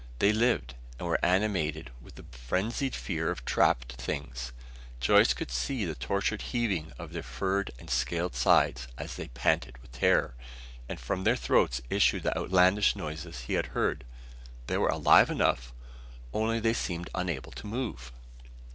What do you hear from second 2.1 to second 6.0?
the frenzied fear of trapped things. Joyce could see the